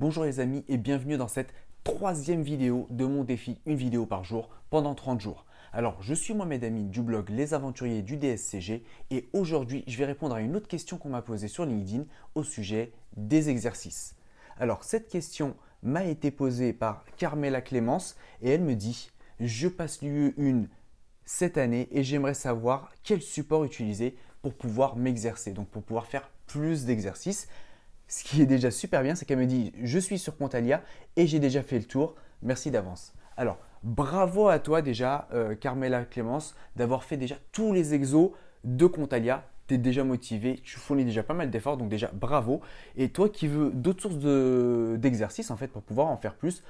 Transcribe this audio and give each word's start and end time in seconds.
Bonjour 0.00 0.24
les 0.24 0.40
amis 0.40 0.64
et 0.66 0.76
bienvenue 0.76 1.16
dans 1.16 1.28
cette 1.28 1.54
troisième 1.84 2.42
vidéo 2.42 2.88
de 2.90 3.04
mon 3.04 3.22
défi 3.22 3.60
une 3.64 3.76
vidéo 3.76 4.06
par 4.06 4.24
jour 4.24 4.50
pendant 4.68 4.96
30 4.96 5.20
jours. 5.20 5.46
Alors 5.72 6.02
je 6.02 6.14
suis 6.14 6.34
Mohamed 6.34 6.64
Amin 6.64 6.82
du 6.82 7.00
blog 7.00 7.28
Les 7.28 7.54
Aventuriers 7.54 8.02
du 8.02 8.16
DSCG 8.16 8.82
et 9.12 9.28
aujourd'hui 9.32 9.84
je 9.86 9.96
vais 9.96 10.04
répondre 10.04 10.34
à 10.34 10.40
une 10.40 10.56
autre 10.56 10.66
question 10.66 10.98
qu'on 10.98 11.10
m'a 11.10 11.22
posée 11.22 11.46
sur 11.46 11.64
LinkedIn 11.64 12.06
au 12.34 12.42
sujet 12.42 12.90
des 13.16 13.50
exercices. 13.50 14.16
Alors 14.58 14.82
cette 14.82 15.06
question 15.06 15.54
m'a 15.84 16.02
été 16.02 16.32
posée 16.32 16.72
par 16.72 17.04
Carmela 17.16 17.60
Clémence 17.60 18.16
et 18.42 18.50
elle 18.50 18.62
me 18.62 18.74
dit 18.74 19.12
je 19.38 19.68
passe 19.68 20.02
l'UE1 20.02 20.66
cette 21.24 21.56
année 21.56 21.86
et 21.92 22.02
j'aimerais 22.02 22.34
savoir 22.34 22.90
quel 23.04 23.22
support 23.22 23.62
utiliser 23.62 24.16
pour 24.42 24.54
pouvoir 24.54 24.96
m'exercer, 24.96 25.52
donc 25.52 25.68
pour 25.68 25.84
pouvoir 25.84 26.06
faire 26.06 26.32
plus 26.48 26.84
d'exercices. 26.84 27.46
Ce 28.08 28.24
qui 28.24 28.42
est 28.42 28.46
déjà 28.46 28.70
super 28.70 29.02
bien, 29.02 29.14
c'est 29.14 29.24
qu'elle 29.24 29.38
me 29.38 29.46
dit 29.46 29.72
je 29.82 29.98
suis 29.98 30.18
sur 30.18 30.36
Contalia 30.36 30.82
et 31.16 31.26
j'ai 31.26 31.38
déjà 31.38 31.62
fait 31.62 31.78
le 31.78 31.84
tour. 31.84 32.14
Merci 32.42 32.70
d'avance. 32.70 33.14
Alors, 33.36 33.58
bravo 33.82 34.48
à 34.48 34.58
toi 34.58 34.82
déjà, 34.82 35.28
euh, 35.32 35.54
Carmela 35.54 36.04
Clémence, 36.04 36.54
d'avoir 36.76 37.04
fait 37.04 37.16
déjà 37.16 37.36
tous 37.52 37.72
les 37.72 37.94
exos 37.94 38.30
de 38.64 38.86
Contalia. 38.86 39.48
Tu 39.66 39.74
es 39.74 39.78
déjà 39.78 40.04
motivé, 40.04 40.60
tu 40.62 40.76
fournis 40.76 41.06
déjà 41.06 41.22
pas 41.22 41.32
mal 41.32 41.50
d'efforts, 41.50 41.78
donc 41.78 41.88
déjà 41.88 42.10
bravo. 42.12 42.60
Et 42.96 43.08
toi 43.08 43.28
qui 43.28 43.48
veux 43.48 43.70
d'autres 43.70 44.02
sources 44.02 44.18
d'exercices 44.98 45.50
en 45.50 45.56
fait 45.56 45.68
pour 45.68 45.82
pouvoir 45.82 46.08
en 46.08 46.18
faire 46.18 46.34
plus, 46.34 46.62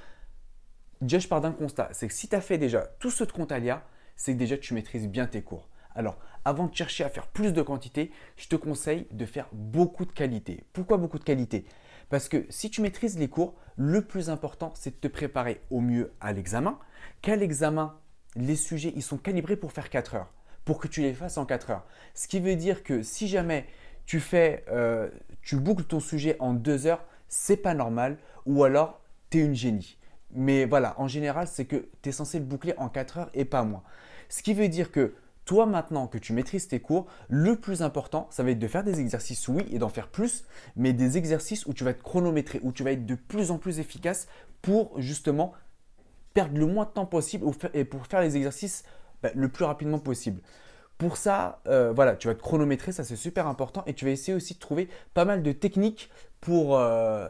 déjà 1.01 1.19
je 1.19 1.29
pars 1.29 1.41
d'un 1.41 1.53
constat, 1.53 1.89
c'est 1.93 2.07
que 2.07 2.15
si 2.15 2.29
tu 2.29 2.37
as 2.37 2.41
fait 2.41 2.59
déjà 2.59 2.83
tout 3.01 3.11
ce 3.11 3.25
de 3.25 3.33
Contalia, 3.33 3.83
c'est 4.17 4.33
que 4.33 4.39
déjà 4.39 4.57
tu 4.57 4.75
maîtrises 4.75 5.09
bien 5.09 5.27
tes 5.27 5.43
cours. 5.43 5.69
Alors, 5.95 6.19
avant 6.45 6.67
de 6.67 6.75
chercher 6.75 7.05
à 7.05 7.09
faire 7.09 7.27
plus 7.27 7.53
de 7.53 7.63
quantité, 7.63 8.11
je 8.37 8.49
te 8.49 8.57
conseille 8.57 9.07
de 9.13 9.25
faire 9.27 9.49
beaucoup 9.53 10.05
de 10.05 10.13
qualité. 10.13 10.65
Pourquoi 10.73 10.97
beaucoup 10.97 11.19
de 11.19 11.25
qualité? 11.25 11.65
Parce 12.11 12.29
que 12.29 12.47
si 12.51 12.71
tu 12.71 12.83
maîtrises 12.83 13.19
les 13.19 13.29
cours, 13.29 13.55
le 13.77 14.03
plus 14.03 14.31
important, 14.31 14.73
c'est 14.75 14.91
de 14.91 15.09
te 15.09 15.09
préparer 15.09 15.61
au 15.71 15.81
mieux 15.81 16.13
à 16.21 16.33
l'examen. 16.33 16.79
Qu'à 17.23 17.37
l'examen, 17.37 17.99
les 18.37 18.57
sujets, 18.57 18.93
ils 18.95 19.03
sont 19.03 19.17
calibrés 19.17 19.57
pour 19.57 19.73
faire 19.73 19.89
4 19.89 20.15
heures, 20.17 20.33
pour 20.65 20.79
que 20.79 20.89
tu 20.89 21.01
les 21.01 21.15
fasses 21.15 21.39
en 21.39 21.47
4 21.47 21.71
heures. 21.71 21.87
Ce 22.15 22.29
qui 22.29 22.41
veut 22.41 22.57
dire 22.57 22.83
que 22.83 23.03
si 23.03 23.29
jamais 23.29 23.67
tu 24.07 24.21
fais, 24.21 24.65
euh, 24.69 25.09
tu 25.43 25.57
boucles 25.57 25.85
ton 25.85 26.01
sujet 26.01 26.37
en 26.41 26.53
2 26.53 26.87
heures, 26.87 27.05
c'est 27.29 27.57
pas 27.57 27.75
normal, 27.75 28.19
ou 28.47 28.65
alors 28.65 29.01
tu 29.31 29.39
es 29.39 29.45
une 29.45 29.55
génie. 29.55 29.99
Mais 30.31 30.67
voilà, 30.67 30.95
en 30.99 31.09
général, 31.09 31.47
c'est 31.47 31.65
que 31.65 31.89
tu 32.03 32.09
es 32.09 32.13
censé 32.13 32.39
le 32.39 32.45
boucler 32.45 32.75
en 32.77 32.89
4 32.89 33.19
heures 33.19 33.31
et 33.35 33.45
pas 33.45 33.63
moins. 33.63 33.83
Ce 34.29 34.43
qui 34.43 34.53
veut 34.53 34.69
dire 34.69 34.91
que 34.91 35.15
toi 35.45 35.67
maintenant 35.67 36.07
que 36.07 36.19
tu 36.19 36.33
maîtrises 36.33 36.69
tes 36.69 36.81
cours, 36.81 37.07
le 37.29 37.57
plus 37.57 37.83
important, 37.83 38.29
ça 38.31 38.43
va 38.43 38.51
être 38.51 38.59
de 38.59 38.69
faire 38.69 38.85
des 38.85 39.01
exercices, 39.01 39.47
oui, 39.49 39.65
et 39.71 39.79
d'en 39.79 39.89
faire 39.89 40.09
plus, 40.09 40.45
mais 40.77 40.93
des 40.93 41.19
exercices 41.19 41.67
où 41.67 41.75
tu 41.75 41.85
vas 41.85 41.91
être 41.91 42.03
chronométré, 42.03 42.61
où 42.63 42.73
tu 42.73 42.83
vas 42.83 42.93
être 42.93 43.07
de 43.07 43.15
plus 43.15 43.51
en 43.51 43.59
plus 43.59 43.79
efficace 43.79 44.27
pour 44.63 45.01
justement 45.01 45.53
perdre 46.33 46.59
le 46.59 46.67
moins 46.67 46.85
de 46.85 46.91
temps 46.91 47.07
possible 47.07 47.47
et 47.75 47.85
pour 47.85 48.07
faire 48.07 48.21
les 48.21 48.37
exercices 48.37 48.85
bah, 49.23 49.31
le 49.35 49.49
plus 49.49 49.65
rapidement 49.65 49.99
possible. 49.99 50.41
Pour 50.99 51.17
ça, 51.17 51.61
euh, 51.67 51.93
voilà, 51.93 52.17
tu 52.17 52.29
vas 52.29 52.35
te 52.35 52.41
chronométrer, 52.41 52.93
ça 52.93 53.05
c'est 53.05 53.17
super 53.17 53.47
important, 53.47 53.83
et 53.87 53.95
tu 53.95 54.05
vas 54.05 54.13
essayer 54.13 54.35
aussi 54.35 54.55
de 54.55 54.59
trouver 54.59 54.89
pas 55.13 55.25
mal 55.25 55.43
de 55.43 55.53
techniques 55.53 56.11
pour, 56.41 56.79
euh, 56.79 57.29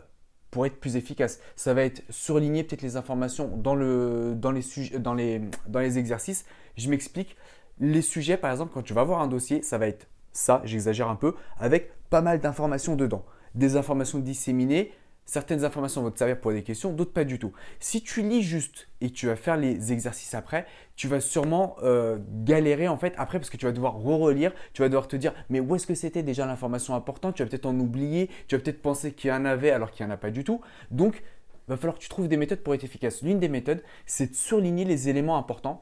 pour 0.51 0.67
être 0.67 0.79
plus 0.79 0.97
efficace. 0.97 1.41
Ça 1.57 1.75
va 1.75 1.83
être 1.83 2.03
surligner 2.11 2.63
peut-être 2.63 2.83
les 2.83 2.97
informations 2.97 3.57
dans, 3.57 3.75
le, 3.75 4.35
dans, 4.37 4.51
les, 4.51 4.63
dans, 4.99 5.15
les, 5.15 5.41
dans 5.67 5.81
les 5.81 5.99
exercices. 5.99 6.45
Je 6.77 6.89
m'explique 6.91 7.37
les 7.81 8.03
sujets, 8.03 8.37
par 8.37 8.51
exemple, 8.51 8.73
quand 8.73 8.83
tu 8.83 8.95
vas 8.95 9.01
avoir 9.01 9.21
un 9.21 9.29
dossier, 9.29 9.63
ça 9.63 9.79
va 9.79 9.87
être 9.87 10.09
ça, 10.33 10.61
j'exagère 10.65 11.09
un 11.09 11.17
peu, 11.17 11.35
avec 11.59 11.93
pas 12.11 12.21
mal 12.21 12.41
d'informations 12.41 12.97
dedans. 12.97 13.25
Des 13.55 13.77
informations 13.77 14.19
disséminées, 14.19 14.93
certaines 15.27 15.65
informations 15.65 16.03
vont 16.03 16.11
te 16.11 16.19
servir 16.19 16.41
pour 16.41 16.53
des 16.53 16.63
questions, 16.63 16.93
d'autres 16.93 17.13
pas 17.13 17.25
du 17.25 17.39
tout. 17.39 17.53
Si 17.79 18.03
tu 18.03 18.23
lis 18.23 18.43
juste 18.43 18.89
et 19.01 19.11
tu 19.11 19.27
vas 19.27 19.37
faire 19.37 19.57
les 19.57 19.93
exercices 19.93 20.35
après, 20.35 20.67
tu 20.97 21.09
vas 21.09 21.21
sûrement 21.21 21.77
euh, 21.83 22.19
galérer 22.45 22.89
en 22.89 22.99
fait 22.99 23.15
après 23.17 23.39
parce 23.39 23.49
que 23.49 23.57
tu 23.57 23.65
vas 23.65 23.73
devoir 23.73 23.95
re-relire, 23.95 24.53
tu 24.73 24.83
vas 24.83 24.89
devoir 24.89 25.09
te 25.09 25.17
dire 25.17 25.33
mais 25.49 25.61
où 25.61 25.75
est-ce 25.77 25.87
que 25.87 25.95
c'était 25.95 26.23
déjà 26.23 26.47
l'information 26.47 26.95
importante, 26.95 27.37
tu 27.37 27.43
vas 27.43 27.49
peut-être 27.49 27.67
en 27.67 27.79
oublier, 27.79 28.29
tu 28.49 28.57
vas 28.57 28.63
peut-être 28.63 28.83
penser 28.83 29.13
qu'il 29.13 29.31
y 29.31 29.33
en 29.33 29.45
avait 29.45 29.71
alors 29.71 29.91
qu'il 29.91 30.05
n'y 30.05 30.11
en 30.11 30.15
a 30.15 30.19
pas 30.19 30.31
du 30.31 30.45
tout. 30.45 30.61
Donc, 30.91 31.23
il 31.67 31.71
va 31.71 31.77
falloir 31.77 31.97
que 31.97 32.03
tu 32.03 32.09
trouves 32.11 32.29
des 32.29 32.37
méthodes 32.37 32.61
pour 32.61 32.75
être 32.75 32.85
efficace. 32.85 33.23
L'une 33.23 33.39
des 33.39 33.49
méthodes, 33.49 33.83
c'est 34.05 34.33
de 34.33 34.35
surligner 34.35 34.85
les 34.85 35.09
éléments 35.09 35.39
importants 35.39 35.81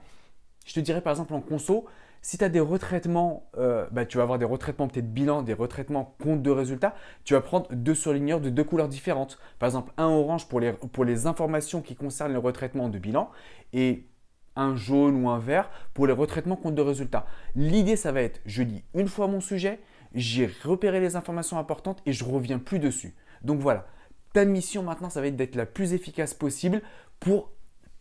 je 0.65 0.75
te 0.75 0.81
dirais 0.81 1.01
par 1.01 1.13
exemple 1.13 1.35
en 1.35 1.41
conso, 1.41 1.87
si 2.25 2.39
tu 2.39 2.45
as 2.45 2.49
des 2.49 2.61
retraitements, 2.61 3.51
euh, 3.59 3.87
bah, 3.91 4.07
tu 4.07 4.17
vas 4.17 4.23
avoir 4.23 4.39
des 4.39 4.45
retraitements 4.45 4.87
peut-être 4.87 5.13
bilan, 5.13 5.43
des 5.43 5.55
retraitements 5.55 6.15
compte 6.23 6.41
de 6.41 6.51
résultats, 6.51 6.95
tu 7.25 7.35
vas 7.35 7.41
prendre 7.41 7.67
deux 7.73 7.97
surligneurs 7.97 8.41
de 8.41 8.49
deux 8.49 8.63
couleurs 8.63 8.89
différentes. 8.89 9.39
Par 9.59 9.67
exemple, 9.67 9.93
un 9.97 10.07
orange 10.07 10.47
pour 10.47 10.61
les, 10.61 10.75
les 11.05 11.27
informations 11.27 11.83
qui 11.83 11.97
concernent 11.97 12.33
le 12.33 12.39
retraitement 12.39 12.89
de 12.89 12.99
bilan 12.99 13.31
et 13.73 14.07
un 14.55 14.77
jaune 14.77 15.25
ou 15.25 15.31
un 15.31 15.39
vert 15.39 15.69
pour 15.95 16.07
les 16.07 16.13
retraitements 16.13 16.57
compte 16.57 16.77
de 16.77 16.83
résultats. 16.83 17.27
L'idée, 17.57 17.97
ça 17.97 18.13
va 18.13 18.23
être, 18.23 18.41
je 18.47 18.63
lis 18.63 18.85
une 18.95 19.09
fois 19.09 19.27
mon 19.27 19.41
sujet, 19.41 19.81
j'ai 20.15 20.49
repéré 20.63 21.01
les 21.01 21.17
informations 21.17 21.59
importantes 21.59 22.03
et 22.07 22.13
je 22.13 22.25
reviens 22.25 22.59
plus 22.59 22.79
dessus. 22.79 23.15
Donc 23.43 23.59
voilà, 23.59 23.87
ta 24.33 24.45
mission 24.45 24.85
maintenant, 24.85 25.11
ça 25.11 25.21
va 25.21 25.27
être 25.27 25.37
d'être 25.37 25.57
la 25.57 25.67
plus 25.67 25.93
efficace 25.93 26.35
possible 26.35 26.83
pour 27.19 27.51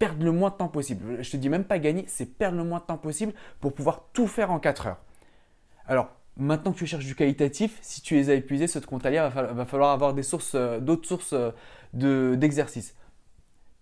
perdre 0.02 0.26
le 0.26 0.32
moins 0.32 0.50
de 0.50 0.56
temps 0.56 0.68
possible. 0.68 1.22
Je 1.22 1.30
te 1.30 1.38
dis 1.38 1.48
même 1.48 1.64
pas 1.64 1.78
gagner, 1.78 2.06
c'est 2.08 2.26
perdre 2.26 2.58
le 2.58 2.64
moins 2.64 2.80
de 2.80 2.86
temps 2.86 2.98
possible 2.98 3.34
pour 3.60 3.72
pouvoir 3.72 4.08
tout 4.14 4.26
faire 4.26 4.50
en 4.50 4.58
4 4.58 4.88
heures. 4.88 4.98
Alors, 5.86 6.10
maintenant 6.38 6.72
que 6.72 6.80
tu 6.80 6.88
cherches 6.88 7.06
du 7.06 7.14
qualitatif, 7.14 7.78
si 7.84 8.02
tu 8.02 8.16
les 8.16 8.32
as 8.32 8.34
épuisés, 8.34 8.66
ce 8.66 8.80
compte 8.80 9.06
il 9.06 9.16
va 9.16 9.66
falloir 9.66 9.92
avoir 9.92 10.16
des 10.16 10.24
sources, 10.24 10.54
euh, 10.56 10.80
d'autres 10.80 11.08
sources 11.08 11.36
euh, 11.36 12.36
d'exercices. 12.36 12.96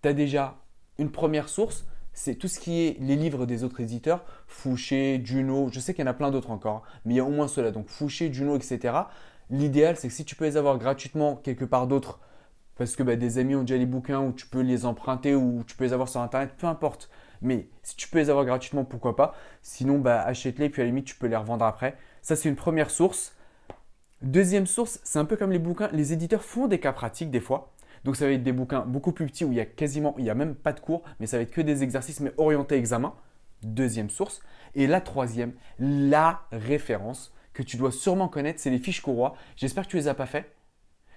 tu 0.02 0.10
as 0.10 0.14
déjà 0.14 0.58
une 0.98 1.10
première 1.10 1.48
source, 1.48 1.86
c'est 2.12 2.36
tout 2.36 2.50
ce 2.50 2.60
qui 2.60 2.82
est 2.82 2.98
les 3.00 3.16
livres 3.16 3.46
des 3.46 3.64
autres 3.64 3.80
éditeurs, 3.80 4.26
Fouché, 4.46 5.22
Juno, 5.24 5.70
je 5.72 5.80
sais 5.80 5.94
qu'il 5.94 6.04
y 6.04 6.08
en 6.10 6.12
a 6.12 6.14
plein 6.14 6.32
d'autres 6.32 6.52
encore, 6.52 6.84
hein, 6.86 7.00
mais 7.06 7.14
il 7.14 7.18
y 7.18 7.22
a 7.22 7.24
au 7.24 7.30
moins 7.30 7.48
ceux-là, 7.48 7.72
donc 7.72 7.88
Fouché, 7.88 8.34
Juno, 8.34 8.58
etc. 8.58 8.94
L'idéal, 9.50 9.96
c'est 9.96 10.10
que 10.10 10.14
si 10.14 10.26
tu 10.26 10.36
peux 10.36 10.44
les 10.44 10.58
avoir 10.58 10.80
gratuitement 10.80 11.38
quelque 11.38 11.64
part 11.64 11.88
d'autre, 11.88 12.20
parce 12.80 12.96
que 12.96 13.04
bah, 13.04 13.18
des 13.18 13.38
amis 13.40 13.56
ont 13.56 13.62
déjà 13.62 13.76
les 13.76 13.86
bouquins 13.86 14.22
ou 14.22 14.32
tu 14.32 14.48
peux 14.48 14.62
les 14.62 14.86
emprunter 14.86 15.36
ou 15.36 15.66
tu 15.68 15.76
peux 15.76 15.84
les 15.84 15.92
avoir 15.92 16.08
sur 16.08 16.22
internet, 16.22 16.52
peu 16.58 16.66
importe. 16.66 17.10
Mais 17.42 17.68
si 17.84 17.98
tu 17.98 18.08
peux 18.08 18.20
les 18.20 18.30
avoir 18.30 18.46
gratuitement, 18.46 18.86
pourquoi 18.86 19.18
pas? 19.18 19.36
Sinon, 19.62 20.00
bah, 20.00 20.22
achète-les 20.22 20.70
puis 20.70 20.82
à 20.82 20.86
la 20.86 20.90
limite, 20.90 21.04
tu 21.04 21.16
peux 21.16 21.28
les 21.28 21.36
revendre 21.36 21.66
après. 21.66 21.98
Ça, 22.22 22.38
c'est 22.38 22.48
une 22.48 22.56
première 22.56 22.90
source. 22.90 23.36
Deuxième 24.22 24.66
source, 24.66 25.02
c'est 25.04 25.20
un 25.20 25.26
peu 25.26 25.36
comme 25.36 25.52
les 25.52 25.60
bouquins. 25.60 25.90
Les 25.92 26.14
éditeurs 26.14 26.42
font 26.42 26.68
des 26.68 26.80
cas 26.80 26.94
pratiques 26.94 27.32
des 27.32 27.42
fois. 27.42 27.74
Donc 28.06 28.16
ça 28.16 28.26
va 28.26 28.32
être 28.32 28.44
des 28.44 28.54
bouquins 28.54 28.86
beaucoup 28.86 29.12
plus 29.12 29.26
petits 29.26 29.44
où 29.44 29.52
il 29.52 29.58
y 29.58 29.62
a 29.62 29.66
quasiment, 29.66 30.16
il 30.18 30.24
n'y 30.24 30.30
a 30.30 30.36
même 30.36 30.56
pas 30.56 30.72
de 30.72 30.80
cours, 30.80 31.04
mais 31.20 31.28
ça 31.28 31.36
va 31.36 31.44
être 31.44 31.52
que 31.52 31.60
des 31.60 31.84
exercices 31.84 32.22
mais 32.22 32.32
orientés 32.38 32.76
examen. 32.76 33.14
Deuxième 33.62 34.10
source. 34.10 34.40
Et 34.74 34.88
la 34.88 35.02
troisième, 35.02 35.52
la 35.80 36.44
référence 36.54 37.34
que 37.52 37.62
tu 37.62 37.76
dois 37.76 37.92
sûrement 37.92 38.30
connaître, 38.30 38.62
c'est 38.62 38.70
les 38.70 38.80
fiches 38.80 39.02
courroies. 39.02 39.36
J'espère 39.58 39.84
que 39.84 39.90
tu 39.90 39.98
les 39.98 40.08
as 40.08 40.14
pas 40.14 40.28
fait. 40.28 40.50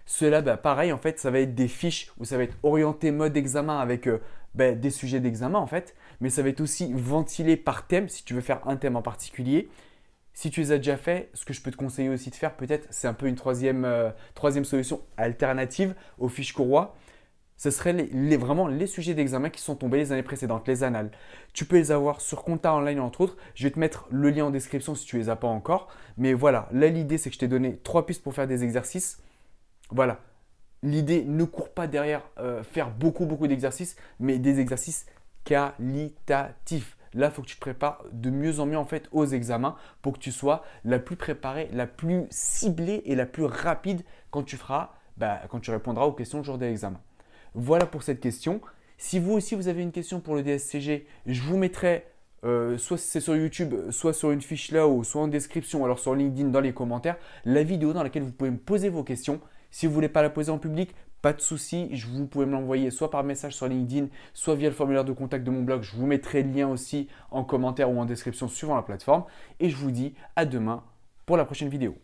Cela, 0.06 0.42
bah, 0.42 0.56
pareil, 0.56 0.92
en 0.92 0.98
fait, 0.98 1.18
ça 1.18 1.30
va 1.30 1.40
être 1.40 1.54
des 1.54 1.68
fiches 1.68 2.12
où 2.18 2.24
ça 2.24 2.36
va 2.36 2.42
être 2.42 2.56
orienté 2.62 3.10
mode 3.10 3.36
examen 3.36 3.78
avec 3.78 4.08
euh, 4.08 4.20
bah, 4.54 4.72
des 4.72 4.90
sujets 4.90 5.20
d'examen, 5.20 5.58
en 5.58 5.66
fait. 5.66 5.94
Mais 6.20 6.30
ça 6.30 6.42
va 6.42 6.48
être 6.48 6.60
aussi 6.60 6.92
ventilé 6.92 7.56
par 7.56 7.86
thème, 7.86 8.08
si 8.08 8.24
tu 8.24 8.34
veux 8.34 8.40
faire 8.40 8.66
un 8.66 8.76
thème 8.76 8.96
en 8.96 9.02
particulier. 9.02 9.68
Si 10.34 10.50
tu 10.50 10.60
les 10.60 10.72
as 10.72 10.78
déjà 10.78 10.96
fait, 10.96 11.30
ce 11.34 11.44
que 11.44 11.52
je 11.52 11.60
peux 11.60 11.70
te 11.70 11.76
conseiller 11.76 12.08
aussi 12.08 12.30
de 12.30 12.34
faire, 12.34 12.56
peut-être, 12.56 12.86
c'est 12.90 13.06
un 13.06 13.14
peu 13.14 13.26
une 13.26 13.34
troisième, 13.34 13.84
euh, 13.84 14.10
troisième 14.34 14.64
solution 14.64 15.02
alternative 15.16 15.94
aux 16.18 16.28
fiches 16.28 16.52
courroies. 16.52 16.96
Ce 17.62 17.70
serait 17.70 17.92
les, 17.92 18.36
vraiment 18.36 18.66
les 18.66 18.88
sujets 18.88 19.14
d'examen 19.14 19.48
qui 19.48 19.60
sont 19.60 19.76
tombés 19.76 19.98
les 19.98 20.10
années 20.10 20.24
précédentes, 20.24 20.66
les 20.66 20.82
annales. 20.82 21.12
Tu 21.52 21.64
peux 21.64 21.76
les 21.76 21.92
avoir 21.92 22.20
sur 22.20 22.42
Compta 22.42 22.74
Online 22.74 22.98
entre 22.98 23.20
autres. 23.20 23.36
Je 23.54 23.62
vais 23.62 23.70
te 23.70 23.78
mettre 23.78 24.08
le 24.10 24.30
lien 24.30 24.46
en 24.46 24.50
description 24.50 24.96
si 24.96 25.06
tu 25.06 25.16
les 25.16 25.28
as 25.28 25.36
pas 25.36 25.46
encore. 25.46 25.86
Mais 26.16 26.32
voilà, 26.32 26.68
là 26.72 26.88
l'idée 26.88 27.18
c'est 27.18 27.30
que 27.30 27.34
je 27.34 27.38
t'ai 27.38 27.46
donné 27.46 27.76
trois 27.84 28.04
pistes 28.04 28.24
pour 28.24 28.34
faire 28.34 28.48
des 28.48 28.64
exercices. 28.64 29.22
Voilà. 29.92 30.18
L'idée 30.82 31.24
ne 31.24 31.44
court 31.44 31.70
pas 31.70 31.86
derrière 31.86 32.22
euh, 32.38 32.64
faire 32.64 32.90
beaucoup, 32.90 33.24
beaucoup 33.24 33.46
d'exercices, 33.46 33.94
mais 34.18 34.38
des 34.38 34.58
exercices 34.58 35.06
qualitatifs. 35.44 36.96
Là, 37.14 37.26
il 37.26 37.32
faut 37.32 37.42
que 37.42 37.46
tu 37.46 37.56
te 37.56 37.60
prépares 37.60 38.04
de 38.10 38.30
mieux 38.30 38.58
en 38.58 38.66
mieux 38.66 38.78
en 38.78 38.86
fait 38.86 39.08
aux 39.12 39.26
examens 39.26 39.76
pour 40.00 40.14
que 40.14 40.18
tu 40.18 40.32
sois 40.32 40.64
la 40.84 40.98
plus 40.98 41.16
préparée, 41.16 41.68
la 41.72 41.86
plus 41.86 42.24
ciblée 42.30 43.02
et 43.04 43.14
la 43.14 43.26
plus 43.26 43.44
rapide 43.44 44.02
quand 44.30 44.42
tu 44.42 44.56
feras, 44.56 44.92
bah, 45.18 45.42
quand 45.50 45.60
tu 45.60 45.70
répondras 45.70 46.06
aux 46.06 46.12
questions 46.12 46.38
le 46.38 46.44
jour 46.44 46.58
de 46.58 46.64
l'examen. 46.64 47.00
Voilà 47.54 47.84
pour 47.84 48.02
cette 48.02 48.20
question. 48.20 48.60
Si 48.96 49.18
vous 49.18 49.32
aussi 49.32 49.54
vous 49.54 49.68
avez 49.68 49.82
une 49.82 49.92
question 49.92 50.20
pour 50.20 50.34
le 50.34 50.42
DSCG, 50.42 51.06
je 51.26 51.42
vous 51.42 51.58
mettrai 51.58 52.06
euh, 52.44 52.76
soit 52.76 52.98
c'est 52.98 53.20
sur 53.20 53.36
YouTube, 53.36 53.74
soit 53.90 54.12
sur 54.12 54.30
une 54.32 54.40
fiche 54.40 54.72
là 54.72 54.88
ou 54.88 55.04
soit 55.04 55.22
en 55.22 55.28
description, 55.28 55.84
alors 55.84 55.98
sur 55.98 56.14
LinkedIn 56.14 56.48
dans 56.48 56.60
les 56.60 56.72
commentaires, 56.72 57.16
la 57.44 57.62
vidéo 57.62 57.92
dans 57.92 58.02
laquelle 58.02 58.22
vous 58.22 58.32
pouvez 58.32 58.50
me 58.50 58.56
poser 58.56 58.88
vos 58.88 59.04
questions. 59.04 59.40
Si 59.72 59.86
vous 59.86 59.90
ne 59.90 59.94
voulez 59.96 60.08
pas 60.08 60.22
la 60.22 60.30
poser 60.30 60.52
en 60.52 60.58
public, 60.58 60.94
pas 61.22 61.32
de 61.32 61.40
souci, 61.40 61.88
vous 62.08 62.26
pouvez 62.26 62.46
me 62.46 62.52
l'envoyer 62.52 62.90
soit 62.90 63.10
par 63.10 63.24
message 63.24 63.56
sur 63.56 63.66
LinkedIn, 63.66 64.08
soit 64.34 64.54
via 64.54 64.68
le 64.68 64.74
formulaire 64.74 65.04
de 65.04 65.12
contact 65.12 65.44
de 65.44 65.50
mon 65.50 65.62
blog. 65.62 65.82
Je 65.82 65.96
vous 65.96 66.06
mettrai 66.06 66.42
le 66.42 66.52
lien 66.52 66.68
aussi 66.68 67.08
en 67.30 67.42
commentaire 67.42 67.90
ou 67.90 67.98
en 67.98 68.04
description 68.04 68.48
suivant 68.48 68.76
la 68.76 68.82
plateforme. 68.82 69.24
Et 69.58 69.70
je 69.70 69.76
vous 69.76 69.90
dis 69.90 70.14
à 70.36 70.44
demain 70.44 70.84
pour 71.26 71.36
la 71.36 71.44
prochaine 71.44 71.68
vidéo. 71.68 71.96